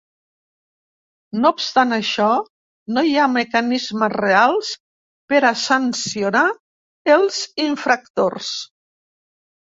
[1.41, 2.29] No obstant això,
[2.95, 4.73] no hi ha mecanismes reals
[5.35, 6.45] per a sancionar
[7.19, 8.51] els infractors.